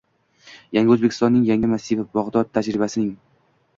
[0.77, 3.07] Yangi O‘zbekistonning yangi massivi: Bag‘dod tajribasing